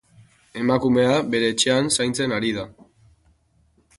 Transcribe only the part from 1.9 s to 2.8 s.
zaintzen ari dira.